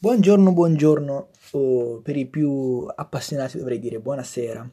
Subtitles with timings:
[0.00, 4.70] Buongiorno, buongiorno, o per i più appassionati dovrei dire buonasera,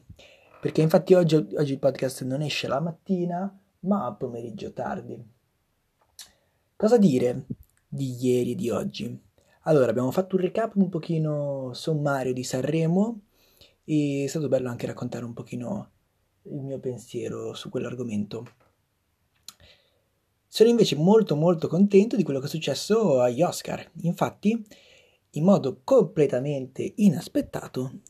[0.60, 5.20] perché infatti oggi, oggi il podcast non esce la mattina, ma pomeriggio tardi.
[6.76, 7.46] Cosa dire
[7.88, 9.20] di ieri e di oggi?
[9.62, 13.22] Allora, abbiamo fatto un recap un pochino sommario di Sanremo
[13.82, 15.90] e è stato bello anche raccontare un pochino
[16.42, 18.46] il mio pensiero su quell'argomento.
[20.46, 23.90] Sono invece molto molto contento di quello che è successo agli Oscar.
[24.02, 24.64] Infatti,
[25.36, 28.00] in modo completamente inaspettato,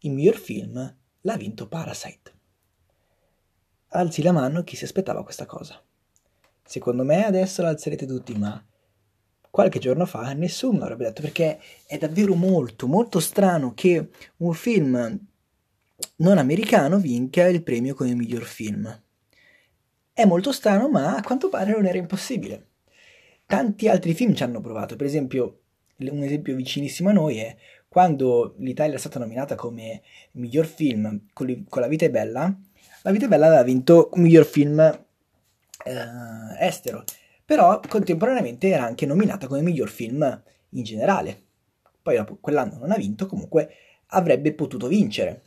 [0.00, 2.32] il miglior film l'ha vinto Parasite.
[3.88, 5.82] Alzi la mano chi si aspettava questa cosa.
[6.62, 8.62] Secondo me adesso l'alzerete tutti, ma
[9.50, 15.18] qualche giorno fa nessuno l'avrebbe detto perché è davvero molto molto strano che un film
[16.16, 19.02] non americano vinca il premio come miglior film.
[20.12, 22.68] È molto strano, ma a quanto pare non era impossibile.
[23.46, 25.61] Tanti altri film ci hanno provato, per esempio
[25.98, 27.56] un esempio vicinissimo a noi è
[27.88, 32.54] quando l'Italia è stata nominata come miglior film con, La vita è bella,
[33.02, 35.96] La vita è bella aveva vinto miglior film eh,
[36.58, 37.04] estero,
[37.44, 41.42] però contemporaneamente era anche nominata come miglior film in generale.
[42.00, 43.74] Poi dopo quell'anno non ha vinto, comunque
[44.06, 45.42] avrebbe potuto vincere.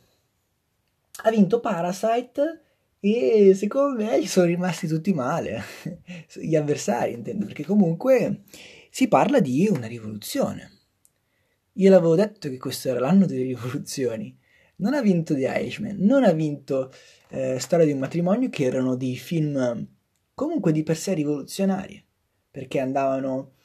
[1.24, 2.60] Ha vinto Parasite
[3.00, 5.62] e secondo me gli sono rimasti tutti male,
[6.34, 8.42] gli avversari intendo, perché comunque
[8.96, 10.70] si parla di una rivoluzione.
[11.74, 14.34] Io l'avevo detto che questo era l'anno delle rivoluzioni.
[14.76, 16.90] Non ha vinto The Irishman, non ha vinto
[17.28, 19.86] eh, Storia di un matrimonio, che erano dei film
[20.32, 22.02] comunque di per sé rivoluzionari,
[22.50, 23.56] perché andavano,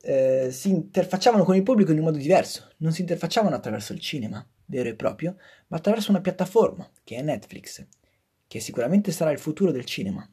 [0.00, 4.00] eh, si interfacciavano con il pubblico in un modo diverso, non si interfacciavano attraverso il
[4.00, 5.36] cinema vero e proprio,
[5.68, 7.86] ma attraverso una piattaforma, che è Netflix,
[8.48, 10.28] che sicuramente sarà il futuro del cinema.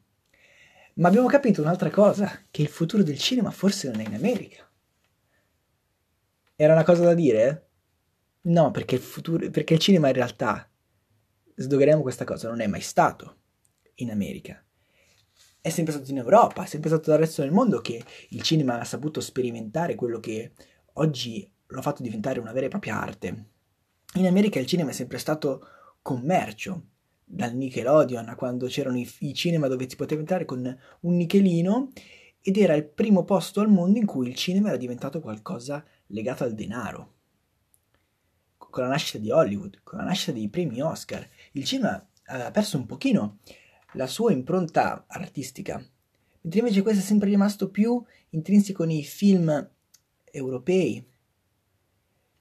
[0.96, 4.66] Ma abbiamo capito un'altra cosa, che il futuro del cinema forse non è in America.
[6.54, 7.68] Era una cosa da dire?
[8.42, 10.70] No, perché il, futuro, perché il cinema in realtà,
[11.54, 13.40] sdogheremo questa cosa, non è mai stato
[13.96, 14.64] in America.
[15.60, 18.80] È sempre stato in Europa, è sempre stato dal resto del mondo che il cinema
[18.80, 20.52] ha saputo sperimentare quello che
[20.94, 23.50] oggi lo ha fatto diventare una vera e propria arte.
[24.14, 25.66] In America il cinema è sempre stato
[26.00, 26.86] commercio,
[27.28, 31.90] dal Nickelodeon quando c'erano i, i cinema dove si poteva entrare con un nichelino
[32.40, 36.44] ed era il primo posto al mondo in cui il cinema era diventato qualcosa legato
[36.44, 37.14] al denaro.
[38.56, 42.76] Con la nascita di Hollywood, con la nascita dei premi Oscar, il cinema aveva perso
[42.76, 43.38] un pochino
[43.94, 45.84] la sua impronta artistica,
[46.42, 48.00] mentre invece questo è sempre rimasto più
[48.30, 49.70] intrinseco nei film
[50.30, 51.04] europei.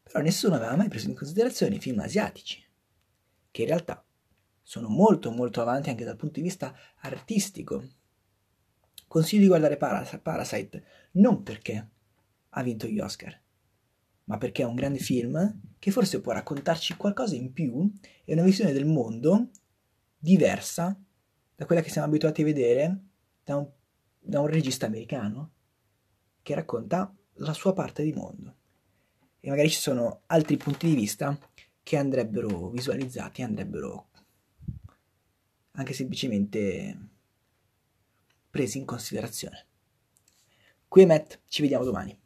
[0.04, 2.64] Però nessuno aveva mai preso in considerazione i film asiatici,
[3.50, 4.05] che in realtà
[4.68, 7.88] sono molto molto avanti anche dal punto di vista artistico.
[9.08, 10.84] Consiglio di guardare Paras- Parasite
[11.14, 11.90] non perché
[12.50, 13.40] ha vinto gli Oscar,
[14.24, 17.90] ma perché è un grande film che forse può raccontarci qualcosa in più
[18.24, 19.52] e una visione del mondo
[20.18, 21.00] diversa
[21.56, 23.04] da quella che siamo abituati a vedere
[23.44, 23.70] da un,
[24.20, 25.52] da un regista americano
[26.42, 28.56] che racconta la sua parte di mondo.
[29.40, 31.38] E magari ci sono altri punti di vista
[31.84, 34.10] che andrebbero visualizzati, andrebbero
[35.76, 36.98] anche semplicemente
[38.50, 39.66] presi in considerazione.
[40.88, 42.18] Qui è Matt, ci vediamo domani.